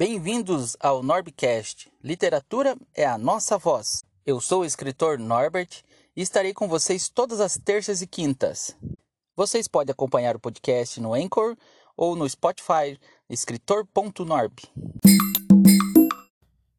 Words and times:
Bem-vindos 0.00 0.78
ao 0.80 1.02
Norbcast. 1.02 1.92
Literatura 2.02 2.74
é 2.94 3.04
a 3.04 3.18
nossa 3.18 3.58
voz. 3.58 4.02
Eu 4.24 4.40
sou 4.40 4.62
o 4.62 4.64
escritor 4.64 5.18
Norbert 5.18 5.68
e 6.16 6.22
estarei 6.22 6.54
com 6.54 6.66
vocês 6.66 7.10
todas 7.10 7.38
as 7.38 7.58
terças 7.58 8.00
e 8.00 8.06
quintas. 8.06 8.74
Vocês 9.36 9.68
podem 9.68 9.92
acompanhar 9.92 10.34
o 10.34 10.40
podcast 10.40 10.98
no 11.02 11.12
Anchor 11.12 11.54
ou 11.94 12.16
no 12.16 12.26
Spotify, 12.26 12.98
escritor.norb. 13.28 14.62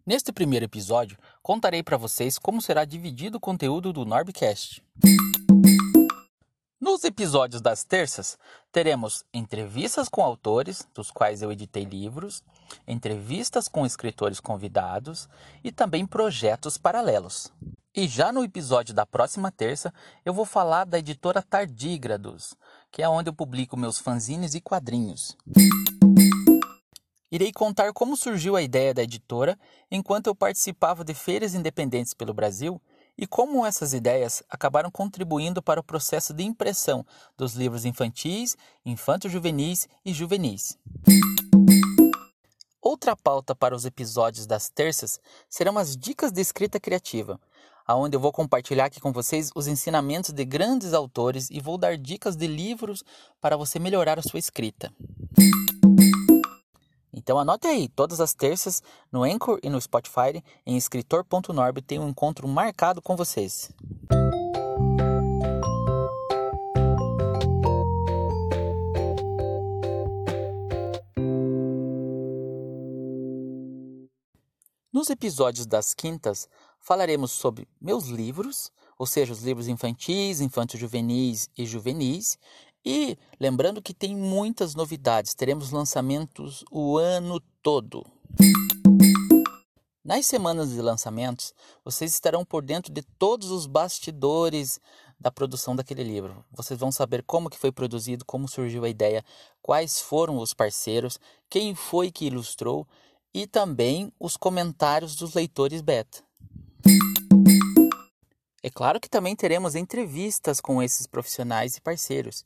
Neste 0.03 0.31
primeiro 0.31 0.65
episódio, 0.65 1.15
contarei 1.43 1.83
para 1.83 1.97
vocês 1.97 2.39
como 2.39 2.59
será 2.59 2.85
dividido 2.85 3.37
o 3.37 3.39
conteúdo 3.39 3.93
do 3.93 4.03
Norbcast. 4.03 4.83
Nos 6.81 7.03
episódios 7.03 7.61
das 7.61 7.83
terças, 7.83 8.39
teremos 8.71 9.23
entrevistas 9.31 10.09
com 10.09 10.23
autores, 10.23 10.87
dos 10.95 11.11
quais 11.11 11.43
eu 11.43 11.51
editei 11.51 11.83
livros, 11.83 12.43
entrevistas 12.87 13.67
com 13.67 13.85
escritores 13.85 14.39
convidados 14.39 15.29
e 15.63 15.71
também 15.71 16.07
projetos 16.07 16.79
paralelos. 16.79 17.53
E 17.95 18.07
já 18.07 18.31
no 18.31 18.43
episódio 18.43 18.95
da 18.95 19.05
próxima 19.05 19.51
terça, 19.51 19.93
eu 20.25 20.33
vou 20.33 20.43
falar 20.43 20.85
da 20.85 20.97
editora 20.97 21.43
Tardígrados, 21.43 22.55
que 22.91 23.03
é 23.03 23.07
onde 23.07 23.29
eu 23.29 23.33
publico 23.33 23.77
meus 23.77 23.99
fanzines 23.99 24.55
e 24.55 24.59
quadrinhos. 24.59 25.37
Irei 27.31 27.51
contar 27.53 27.93
como 27.93 28.17
surgiu 28.17 28.55
a 28.55 28.61
ideia 28.63 28.91
da 28.91 29.03
editora 29.03 29.55
enquanto 29.91 30.27
eu 30.27 30.35
participava 30.35 31.03
de 31.03 31.13
feiras 31.13 31.53
independentes 31.53 32.15
pelo 32.15 32.33
Brasil 32.33 32.81
e 33.17 33.27
como 33.27 33.65
essas 33.65 33.93
ideias 33.93 34.41
acabaram 34.49 34.89
contribuindo 34.89 35.61
para 35.61 35.79
o 35.79 35.83
processo 35.83 36.33
de 36.33 36.43
impressão 36.43 37.05
dos 37.37 37.53
livros 37.53 37.85
infantis, 37.85 38.57
infanto-juvenis 38.85 39.87
e 40.03 40.13
juvenis. 40.13 40.77
Outra 42.81 43.15
pauta 43.15 43.55
para 43.55 43.75
os 43.75 43.85
episódios 43.85 44.45
das 44.45 44.69
terças 44.69 45.19
serão 45.49 45.77
as 45.77 45.95
dicas 45.95 46.31
de 46.31 46.41
escrita 46.41 46.79
criativa, 46.79 47.39
aonde 47.85 48.15
eu 48.15 48.19
vou 48.19 48.31
compartilhar 48.31 48.85
aqui 48.85 48.99
com 48.99 49.11
vocês 49.11 49.51
os 49.55 49.67
ensinamentos 49.67 50.31
de 50.31 50.43
grandes 50.43 50.93
autores 50.93 51.49
e 51.51 51.59
vou 51.59 51.77
dar 51.77 51.97
dicas 51.97 52.35
de 52.35 52.47
livros 52.47 53.03
para 53.39 53.55
você 53.55 53.79
melhorar 53.79 54.17
a 54.17 54.23
sua 54.23 54.39
escrita. 54.39 54.91
Então 57.21 57.37
anote 57.37 57.67
aí, 57.67 57.87
todas 57.87 58.19
as 58.19 58.33
terças 58.33 58.81
no 59.11 59.21
Anchor 59.23 59.59
e 59.61 59.69
no 59.69 59.79
Spotify 59.79 60.43
em 60.65 60.75
escritor.norb 60.75 61.79
tem 61.83 61.99
um 61.99 62.09
encontro 62.09 62.47
marcado 62.47 62.99
com 62.99 63.15
vocês. 63.15 63.71
Nos 74.91 75.11
episódios 75.11 75.67
das 75.67 75.93
quintas, 75.93 76.49
falaremos 76.79 77.31
sobre 77.31 77.67
meus 77.79 78.07
livros, 78.07 78.71
ou 78.97 79.05
seja, 79.05 79.31
os 79.31 79.43
livros 79.43 79.67
infantis, 79.67 80.41
infanto-juvenis 80.41 81.49
e 81.55 81.67
juvenis, 81.67 82.39
e 82.85 83.17
lembrando 83.39 83.81
que 83.81 83.93
tem 83.93 84.15
muitas 84.15 84.75
novidades, 84.75 85.33
teremos 85.33 85.71
lançamentos 85.71 86.65
o 86.71 86.97
ano 86.97 87.39
todo. 87.61 88.05
Nas 90.03 90.25
semanas 90.25 90.71
de 90.71 90.81
lançamentos, 90.81 91.53
vocês 91.85 92.11
estarão 92.11 92.43
por 92.43 92.63
dentro 92.63 92.91
de 92.91 93.03
todos 93.03 93.51
os 93.51 93.67
bastidores 93.67 94.79
da 95.19 95.31
produção 95.31 95.75
daquele 95.75 96.03
livro. 96.03 96.43
Vocês 96.51 96.79
vão 96.79 96.91
saber 96.91 97.23
como 97.23 97.49
que 97.49 97.57
foi 97.57 97.71
produzido, 97.71 98.25
como 98.25 98.47
surgiu 98.47 98.83
a 98.83 98.89
ideia, 98.89 99.23
quais 99.61 100.01
foram 100.01 100.37
os 100.39 100.53
parceiros, 100.53 101.19
quem 101.47 101.75
foi 101.75 102.09
que 102.09 102.25
ilustrou 102.25 102.87
e 103.31 103.45
também 103.45 104.11
os 104.19 104.35
comentários 104.35 105.15
dos 105.15 105.35
leitores 105.35 105.81
beta. 105.81 106.23
É 108.63 108.69
claro 108.69 108.99
que 108.99 109.09
também 109.09 109.35
teremos 109.35 109.75
entrevistas 109.75 110.59
com 110.59 110.81
esses 110.81 111.05
profissionais 111.05 111.75
e 111.77 111.81
parceiros 111.81 112.43